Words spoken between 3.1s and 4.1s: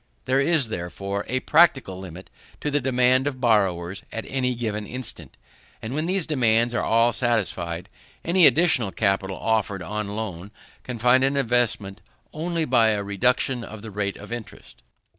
of borrowers